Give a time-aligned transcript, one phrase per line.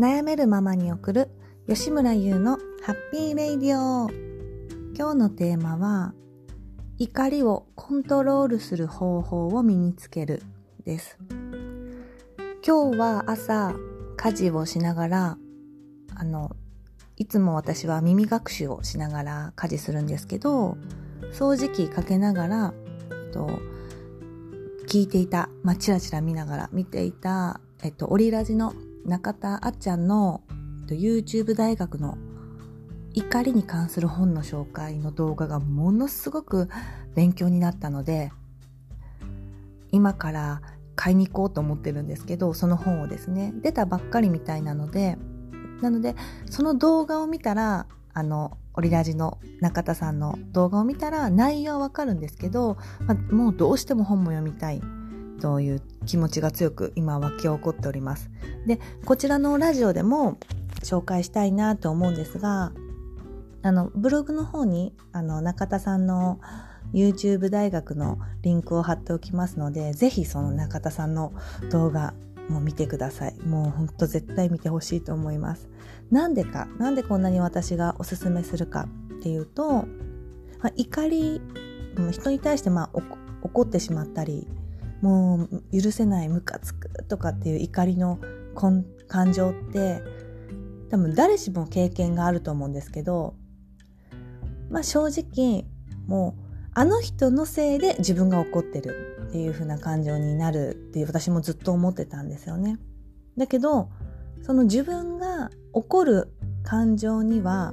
[0.00, 1.28] 悩めるままに送る
[1.68, 4.08] 吉村優のハッピーレイディオ。
[4.96, 6.14] 今日のテーマは
[6.96, 10.42] 怒りをコントロールする方法を身につける
[10.86, 11.18] です。
[12.66, 13.74] 今日は朝
[14.16, 15.38] 家事をしながら
[16.14, 16.56] あの
[17.18, 20.78] いつも私は耳学習をしながら家事するんですけど
[21.34, 22.72] 掃除機かけながら、
[23.26, 23.50] えっと、
[24.88, 28.72] 聞いていた、まあ、チラチラ見ながら見ていた、えっと、オリラジの
[29.04, 30.42] 中田あっちゃんの、
[30.88, 32.18] YouTube 大学の
[33.12, 36.68] 怒りに関する本の紹介の動画がものすごく
[37.14, 38.32] 勉強になったので
[39.90, 40.62] 今から
[40.94, 45.16] 買いに行こうと思ってるんですけどその本をですね出たばっかりみたいなので
[45.80, 46.14] なので
[46.48, 54.80] その動画を見たらあのオリラジの中田さんの動画を見たら内容はわかるんですけど、まあ、もうどうしても本も読みたい。
[55.40, 58.30] という気持ちが強く今湧き起こっております。
[58.66, 60.38] で、こちらのラジオでも
[60.82, 62.72] 紹介したいなと思うんですが、
[63.62, 66.40] あの、ブログの方に、あの、中田さんの
[66.92, 71.32] YouTube 大学のリンクを貼っておきますので、ぜひその中田さんの
[71.70, 72.14] 動画
[72.48, 73.38] も見てください。
[73.40, 75.68] もうほんと絶対見てほしいと思います。
[76.10, 78.88] なんでか、なんでこんなに私がおすすめするか
[79.18, 79.84] っていうと、
[80.62, 81.40] まあ、怒り、
[82.12, 82.90] 人に対してまあ
[83.42, 84.48] 怒ってしまったり、
[85.00, 88.18] もう許せないムカつくとかっていう怒りの
[89.08, 90.02] 感情って
[90.90, 93.34] 多分誰しも経験があると思うんですけど
[94.70, 95.64] まあ正直
[96.06, 102.78] もうあの人のせいで自分が怒ってるっていう風な感情になるっていう私もずっと思ってたんですよね。
[103.36, 103.88] だけど
[104.42, 107.72] その自分が怒る感情には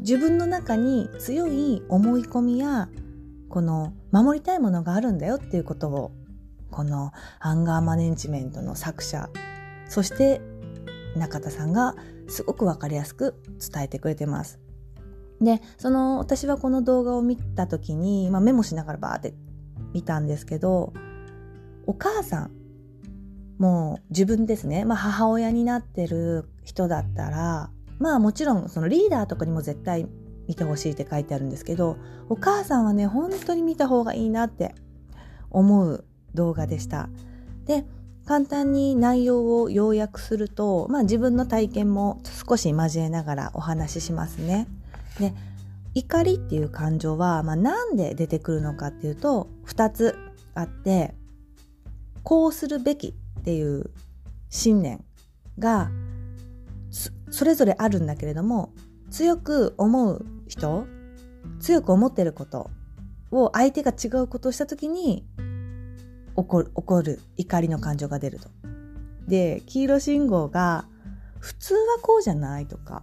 [0.00, 2.88] 自分の中に強い思い込みや
[3.48, 6.12] この守りたいものがあるんだよっていうことを
[6.70, 9.30] このアンガーマネジメントの作者
[9.88, 10.40] そして
[11.16, 11.94] 中田さんが
[12.28, 13.40] すごくわかりやすく
[13.72, 14.60] 伝えてくれてます。
[15.40, 19.34] でその私はこの動画を見た時に、まあ、メモしながらバーって
[19.92, 20.94] 見たんですけど
[21.86, 22.50] お母さん
[23.58, 30.08] もう自分ですね、まあ、母親になってる人だったらまあもちろんそのリーダーとかにも絶対
[30.48, 31.96] 見てほしいって書いてあるんですけど
[32.28, 34.74] お母さんはね本当に見た方がいいなって
[35.50, 36.04] 思う
[36.36, 37.08] 動画でした。
[37.66, 37.84] で
[38.24, 44.68] 簡単に内容を要約すると、まあ、自分の体験も少し交えながらお話ししますね。
[45.18, 45.32] で
[45.94, 50.16] 怒りっていう感情は、まあ、なんで出てくるのかっていうと2つ
[50.54, 51.14] あって
[52.22, 53.90] こうするべきっていう
[54.50, 55.04] 信念
[55.58, 55.90] が
[57.30, 58.72] それぞれあるんだけれども
[59.10, 60.86] 強く思う人
[61.60, 62.70] 強く思ってること
[63.30, 65.24] を相手が違うことをした時に
[66.36, 68.48] 怒る怒る怒りの感情が出ると。
[69.26, 70.86] で黄色信号が
[71.40, 73.02] 普通はこうじゃないとか、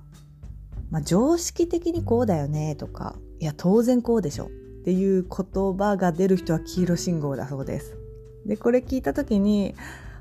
[0.90, 4.50] まあ、常識的にこうだよねとかいや当然こうでしょっ
[4.86, 7.98] ていう言葉が出る人は黄色信号だそうです。
[8.46, 9.76] でこれ聞いた時に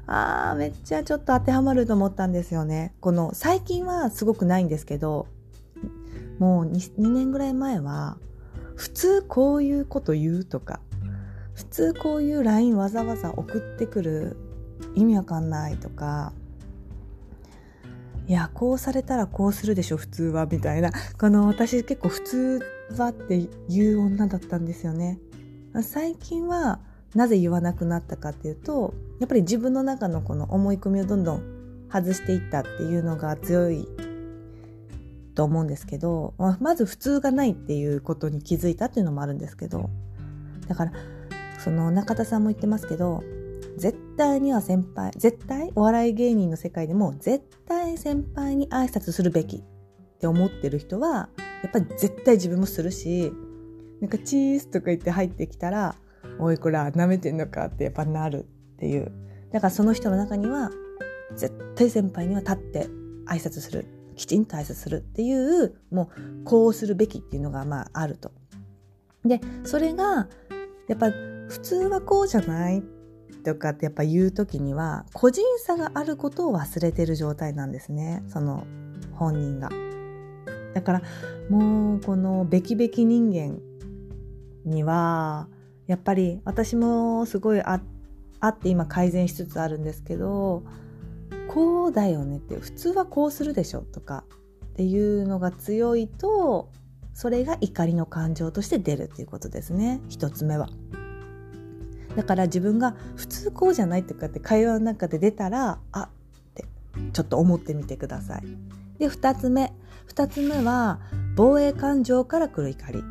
[0.06, 2.94] あーめっちゃちょっと当てはまると思ったんですよね。
[3.00, 5.26] この最近はすごくないんですけど
[6.38, 8.16] もう 2, 2年ぐらい前は
[8.74, 10.80] 普通こういうこと言うとか
[11.54, 14.36] 普通こういう LINE わざわざ送ってくる
[14.94, 16.32] 意味わかんないとか
[18.26, 20.92] いやこうされたらこうするでしょ普通はみたいな。
[21.18, 22.60] この私結構普通
[22.96, 23.36] はって
[23.68, 25.18] いう女だったんですよね。
[25.82, 26.80] 最近は
[27.14, 31.42] なぜ言わなくなったかっていうとやっぱり自分の中のこの思い込みをどんどん
[31.90, 33.88] 外していったっていうのが強い
[35.34, 39.90] と思うんですけどまず普通がないっていうことに気づいたっていうのもあるんですけど。
[40.68, 40.92] だから
[41.62, 43.22] その中田さんも言ってますけど
[43.76, 49.62] 絶対には先輩絶対お笑い芸人の世界でも絶対先輩に挨拶するべきっ
[50.20, 51.28] て思ってる人は
[51.62, 53.32] やっぱり絶対自分もするし
[54.00, 55.94] なんかチーズとか言って入ってきたら
[56.40, 58.40] おいこら舐めてんのかってやっぱなる
[58.74, 59.12] っていう
[59.52, 60.70] だからその人の中には
[61.36, 62.88] 絶対先輩には立って
[63.26, 63.86] 挨拶する
[64.16, 66.10] きちんと挨拶するっていうも
[66.42, 68.32] うこうするべきっていうのがまああると。
[69.24, 70.28] でそれが
[70.88, 71.10] やっぱ
[71.48, 72.82] 普通はこうじゃない
[73.44, 78.66] とかってやっぱ言う時には個人差があることを忘れてる状態なんですねその
[79.12, 79.70] 本人が。
[80.74, 81.02] だから
[81.50, 83.58] もうこのべきべき人間
[84.64, 85.48] には
[85.86, 87.82] やっぱり私もすごいあ
[88.40, 90.64] あって今改善しつつあるんですけど
[91.48, 94.24] こうだよねって普通はこうするでしょとか
[94.64, 96.70] っていうのが強いと
[97.14, 100.68] それが怒りの感情として出るっていうことですね一つ目は。
[102.16, 106.08] だから自分が普通こうじゃないとかって会話の中で出たらあっ
[106.54, 106.64] て
[107.12, 108.42] ちょっと思ってみてください。
[108.98, 109.72] で、二つ目。
[110.06, 111.00] 二つ目は、
[111.36, 113.02] 防衛感情から来る怒り。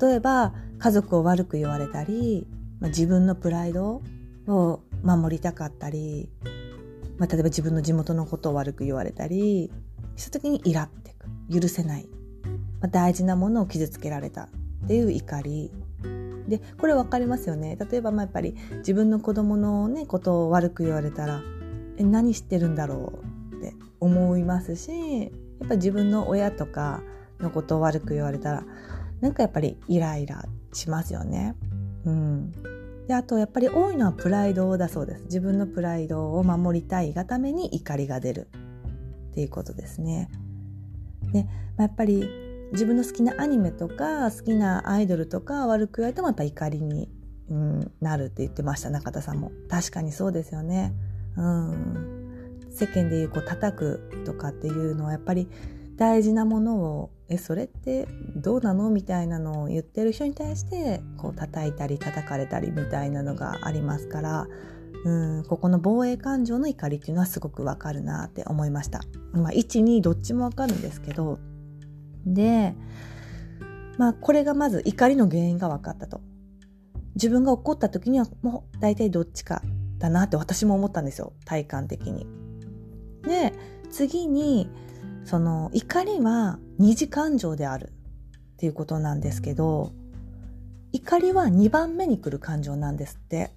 [0.00, 2.48] 例えば、家族を悪く言われたり、
[2.80, 4.02] まあ、自分のプライド
[4.48, 6.28] を守りたかったり、
[7.18, 9.70] まあ、例えば自分の地元のことを悪く言われたり
[10.16, 12.08] した時にイラってく許せない、
[12.80, 14.48] まあ、大事なものを傷つけられたっ
[14.88, 15.70] ていう怒り
[16.52, 21.40] でこれ分かりますよね例えばまあやっぱり自分の子供のねことを悪く言われたら
[21.96, 23.20] え何知ってるんだろ
[23.52, 24.90] うって思いますし
[25.22, 25.28] や
[25.64, 27.02] っぱ自分の親とか
[27.40, 28.64] のことを悪く言われたら
[29.22, 30.44] なんかやっぱりイライラ
[30.74, 31.54] しますよね。
[32.04, 32.52] うん、
[33.06, 38.48] であとやっぱり多いのはプライドだそうです自分のプライドを守りたいがために怒りが出る
[39.30, 40.28] っていうことですね。
[41.32, 42.28] で、まあ、やっぱり
[42.72, 47.10] 自分の好きなアニメとか好きなアイドルとか悪く言われてもやっぱ怒りに、
[47.48, 50.94] うん、なるって言ってました中田さんも確かにそうですよね。
[51.36, 55.48] うん、世間でいうこう叩くとかっていうのはやっぱり
[55.96, 64.46] 大事なものをえそれってどうなのみたいなのを言ってる人に対してこう叩いたり叩かれたりみたいなのがありますから
[65.04, 69.00] うんここの防衛感情の怒りっていうのはすごくわかるなって思いました。
[69.32, 71.38] まあ、12どっちもわかるんですけど
[72.26, 72.74] で
[73.98, 76.20] まあこれがまず怒りの原因が分かったと。
[77.14, 79.62] 自分が怒った時にはもう大体どっちか
[79.98, 82.26] だなって私も思ったんですよ体感的に。
[83.22, 83.52] で
[83.90, 84.68] 次に
[85.24, 87.92] その怒りは二次感情である
[88.54, 89.92] っていうことなんですけど
[90.92, 93.52] 怒りは2番目に来る感情なんですって。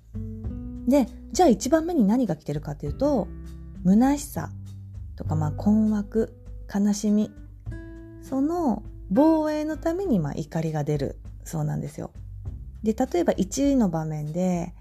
[0.88, 3.28] でじゃあ1番目に何が来てるかというと
[3.84, 4.52] 虚しさ
[5.16, 6.36] とかまあ困惑
[6.74, 7.32] 悲しみ
[8.28, 8.82] その
[9.12, 11.20] 防衛のためにまあ怒りが出る。
[11.44, 12.12] そうなんですよ。
[12.82, 14.74] で例えば1の場面で、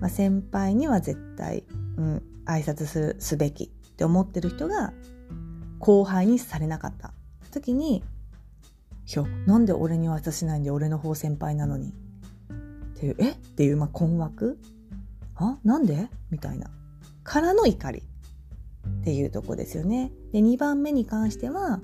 [0.00, 1.64] まあ、先輩には絶対、
[1.96, 4.92] うん、挨拶するすべきって思ってる人が
[5.80, 7.12] 後輩にされなかった。
[7.50, 8.02] 時に
[9.04, 11.90] 「ひょなんで俺には挨拶しないんで俺の方先輩なのに」
[12.94, 13.32] っていう「え？
[13.32, 14.58] っ?」ていう、まあ、困惑？
[15.34, 15.58] あ？
[15.64, 16.08] なんで？
[16.30, 16.70] みたいな。
[17.24, 18.02] からの怒り
[19.00, 20.12] っていうとこですよね。
[20.32, 21.80] で2番目に関しては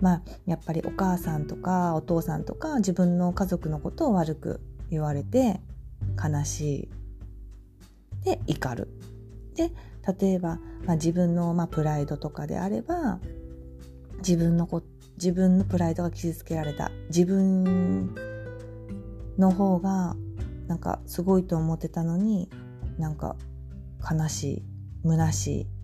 [0.00, 4.60] まあやっぱりお母さんとかお父さんとか自分の家族のことを悪く
[4.90, 5.60] 言われて
[6.22, 6.88] 悲しい。
[8.24, 8.88] で怒る。
[9.54, 9.70] で
[10.20, 13.18] 例えば、まあ、自分の、まあ、プライドとかであれば
[14.18, 14.82] 自分のこ
[15.16, 16.90] 自分のプライドが傷つけられた。
[17.08, 18.14] 自分
[19.38, 20.16] の方が
[20.66, 22.48] なんかすごいと思ってたのに
[22.98, 23.36] なんか
[24.10, 24.62] 悲しい。
[25.04, 25.79] 虚しい。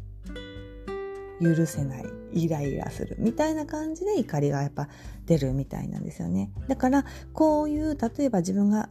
[1.40, 4.88] 許せないイライラするみたいな感じで怒りがやっぱ
[5.26, 6.50] 出るみたいなんですよね。
[6.68, 8.88] だからこういう例えば自分が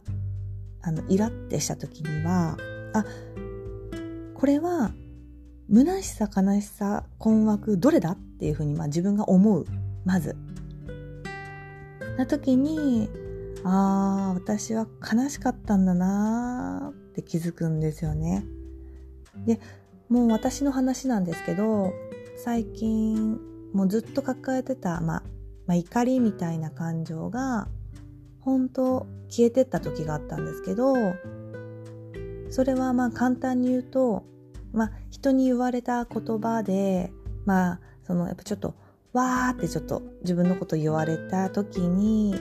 [0.82, 2.56] あのイラってした時には
[2.92, 3.04] あ
[4.34, 4.92] これは
[5.68, 9.64] 虚しさ悲しさ困惑どれだっていうふうにまあ自分が思う
[10.04, 10.36] まず。
[12.16, 13.10] な時に
[13.64, 18.44] ああ私は悲しかったんだなって気づくんですよね。
[19.44, 19.60] で
[20.08, 21.92] もう私の話なんですけど
[22.36, 23.38] 最近
[23.72, 25.22] もうずっと抱えてた、まあ、
[25.66, 27.68] まあ、怒りみたいな感情が
[28.40, 30.94] 本当消えてった時があったんですけど
[32.50, 34.24] それはまあ簡単に言うと
[34.76, 37.10] まあ、人に言われた言葉で、
[37.46, 38.74] まあ、その、やっぱちょっと、
[39.14, 42.34] わーってちょっと自分のこと言われた時に、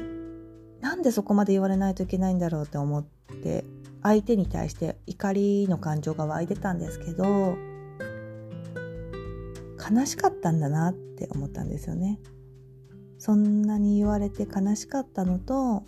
[0.82, 3.06] なんでそこまで言われないといけないんだろうって思っ
[3.42, 3.64] て、
[4.04, 7.56] 相手に対して怒りの感情が湧いてたんですけど、
[9.90, 12.20] 悲しかったんだなって思ったんですよね。
[13.18, 15.84] そんなに言われて悲しかったのと、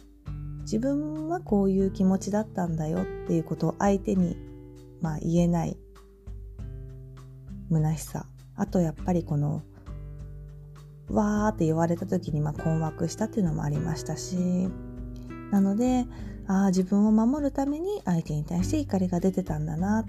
[0.68, 4.36] 自分はこういう気持ちだったんだよっていうことを相手に、
[5.01, 5.77] まあ、言えない
[7.72, 8.25] 虚しさ
[8.58, 9.63] あとやっぱりこの
[11.10, 14.36] わーって言われた時にま困惑したっていうのもありましたし
[15.51, 16.06] なので
[16.48, 20.06] ああ自分を守るために相手に対して怒りが出てたんだな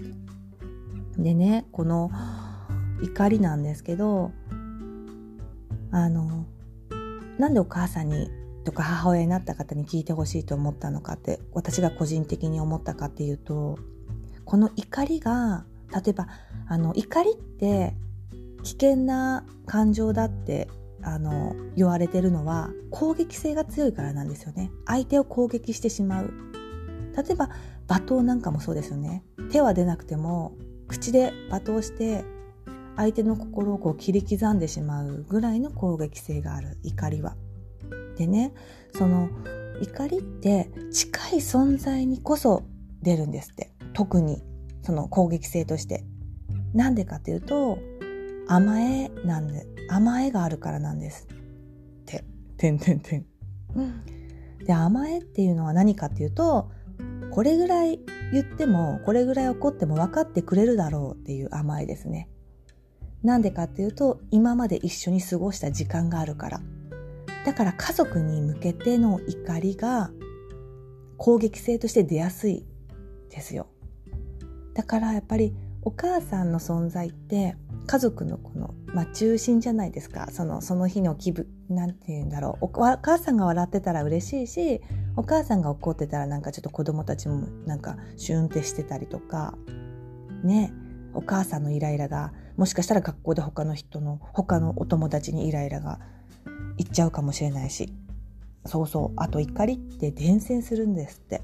[1.17, 2.11] でねこの
[3.01, 4.31] 怒りなんですけど
[5.91, 6.45] あの
[7.37, 8.29] なんでお母さんに
[8.63, 13.79] とか母親になった方に聞いてほしいと思ったのかって私が個人的に思ったかっていうと
[14.45, 16.27] この怒りが例えば
[16.67, 17.95] あの怒りって
[18.63, 20.67] 危険な感情だって
[21.01, 24.71] あの言われてるのは攻撃性が強いからなんですよね。
[24.85, 26.33] 相手を攻撃してしまう。
[27.15, 27.49] 例えば
[27.87, 29.23] 罵倒なんかもそうですよね。
[29.51, 30.53] 手は出なくても
[30.87, 32.25] 口で罵倒して
[32.99, 37.37] 相手の心をこう切り刻んでしまうぐらいの攻撃性がある怒りは。
[38.17, 38.53] でね
[38.93, 39.29] その
[39.81, 42.63] 怒りって近い存在にこそ
[43.01, 43.71] 出るんですって。
[43.93, 44.43] 特に
[44.83, 46.03] その攻撃性として。
[46.73, 47.79] なんでかっていうと
[48.47, 51.25] 甘えなんで甘えがあるからなんです
[52.03, 52.25] って。
[52.57, 53.25] てんてんてん。
[54.65, 56.69] で甘えっていうのは何かっていうと
[57.31, 58.01] これぐらい
[58.33, 62.27] 言ってもこれぐらい怒っても分かってくれるだろうっていう甘えですね
[63.23, 66.61] なんでかっていうと今まで一緒に過ごした時間があるから。
[67.45, 70.11] だから家族に向けての怒りが
[71.17, 72.65] 攻撃性として出やすい
[73.29, 73.67] ですよ。
[74.73, 77.55] だからやっぱりお母さんの存在って
[77.87, 80.29] 家族のこの、まあ、中心じゃないですか。
[80.31, 82.65] そのその日の気分なんて言うんだろう。
[82.65, 84.81] お母さんが笑ってたら嬉しいし
[85.15, 89.57] お母さんが怒ってたらなんかちょっと子供たちもなんかシュンってしてたりとか。
[90.43, 90.73] ね。
[91.13, 95.99] お母さんのイライラがもしかしたら学校で他の人の他のお友達にイライラが
[96.77, 97.93] いっちゃうかもしれないし
[98.65, 101.41] そうそうあと怒りって伝染するんですって。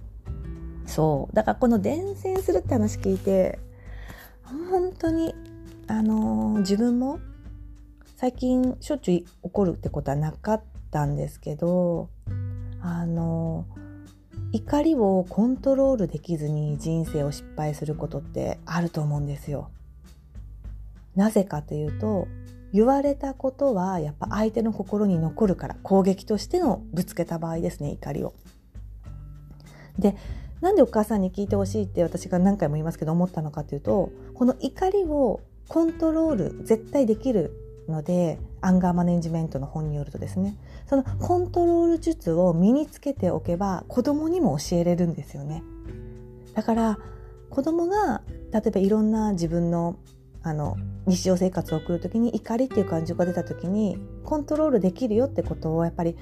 [0.86, 1.36] そう。
[1.36, 3.60] だからこの伝染するって話聞いて
[4.44, 5.34] 本当に
[5.88, 7.20] あのー、自分も
[8.16, 12.10] 最近しょっちゅう怒るってことはなかったんですけど
[12.82, 13.80] あのー、
[14.56, 19.70] 怒りをコントロールできずに人生を失敗することってあると思うんですよ。
[21.14, 22.30] なぜかというと
[22.72, 28.34] 言われたことはやっぱ相手の心に残るから攻撃としてのぶつけた場合ですね怒りを。
[30.00, 30.16] で
[30.62, 37.52] なんでお母さんに聞いてほしいって私が何回も言いますけど思ったのかというとこの怒りをコントロール絶対できる
[37.88, 45.64] のでアンガーマネジメントの本によるとですねそのコントロール術を身につけておけば子供にも教えれるんですよね
[46.54, 47.00] だから
[47.50, 49.98] 子供が例えばいろんな自分の
[50.42, 50.78] あの
[51.08, 56.16] 日常生活を送る時に怒りっていう感情が出た時にコントロールできるよってことをやっぱり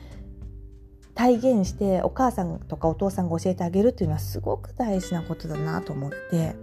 [1.13, 6.55] 体現してお母さんとかお父さんが教えてあげるっていうのはすごく大事なことだなと思って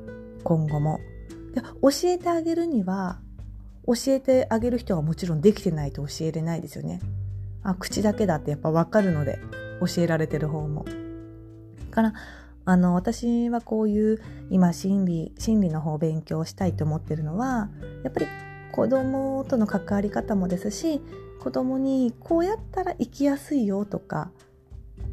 [0.42, 1.00] 今後も。
[1.54, 3.20] で教えてあげるには
[3.86, 7.00] 教えてあげる人がもちろんできてないと教えれないですよね。
[7.62, 9.38] あ口だけだってやっぱ分かるので
[9.80, 10.84] 教えられてる方も。
[10.84, 10.92] だ
[11.90, 12.14] から
[12.64, 17.68] あの私はこういう今心理心理の方を勉強したいと思ってるのは
[18.04, 18.26] やっぱり
[18.72, 21.00] 子供との関わり方もですし
[21.40, 24.30] 子供にこうやったら生きやすいよとか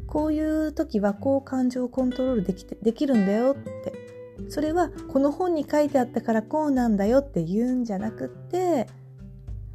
[0.06, 4.07] こういう時はこう感情をコントロールできてできるんだよって
[4.48, 8.86] それはこの本に書いてあったからこうなんだよって言うんじゃなくって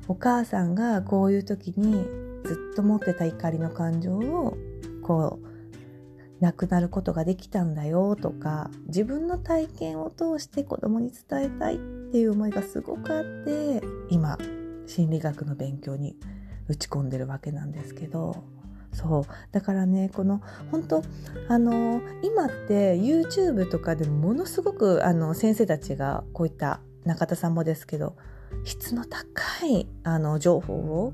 [0.08, 2.06] お母さんがこういう時に
[2.44, 4.58] ずっと持ってた怒りの感情を
[5.02, 5.54] こう
[6.44, 11.78] なくなることができたんだよとか自分の体験を通して子供に伝えたいっ
[12.12, 14.38] ていう思いがすごくあって今
[14.86, 16.18] 心理学の勉強に
[16.68, 18.44] 打ち込んでるわけなんですけど
[18.94, 21.04] そうだからねこの本当
[21.50, 28.16] あの今って YouTube とかでものすごくあの先生たちがこういった中田さんもですけど
[28.64, 29.22] 質の高
[29.66, 31.14] いあの情報を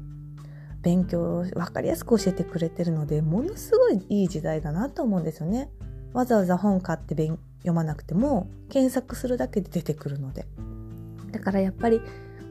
[0.81, 5.69] 勉強分かりやすく教えてくれてるのでものすごいいい時代だなと思うんですよね。
[6.13, 10.47] わざわざ本買って読まなくても検索するだけで出てくるので
[11.31, 12.01] だからやっぱり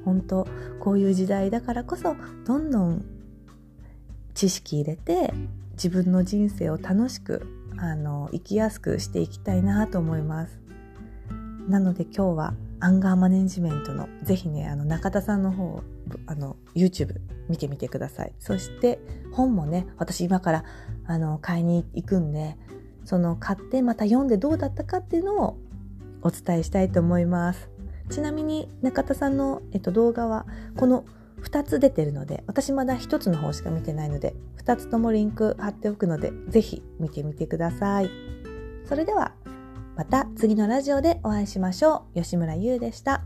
[0.05, 0.47] 本当
[0.79, 2.15] こういう時代だからこそ
[2.47, 3.05] どんどん
[4.39, 5.35] 知識入れて
[5.73, 7.45] 自分の人生を楽しく
[7.77, 10.61] あの生きやすくしていきたいなと思います。
[11.67, 15.83] なので今日はアンガーマネジメントのぜひねあの中田さんの方
[16.27, 17.17] あの YouTube
[17.49, 18.33] 見てみてください。
[18.39, 19.01] そして
[19.33, 20.65] 本もね私今から
[21.09, 22.57] あの買いに行くんで
[23.05, 25.59] その買ってまた読んでどうだったかっていうのを
[26.23, 27.69] お伝えしたいと思います。
[28.09, 31.05] ちなみに中田さんの、えっと、動画はこの
[31.43, 38.11] 2つ出てるので私まだ1つの方しか見てないので2つともリンク貼っておくので是非見てみてください
[38.87, 39.33] それでは
[39.97, 43.25] また次のラジオでお会いしましょう吉村優でした。